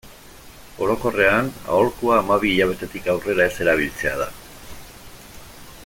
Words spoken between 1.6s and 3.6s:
aholkua hamabi hilabetetik aurrera ez